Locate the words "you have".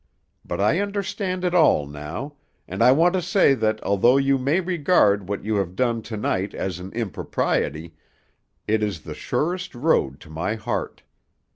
5.45-5.75